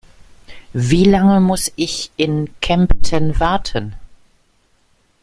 [0.73, 3.95] Wie lange muss ich in Kempten warten?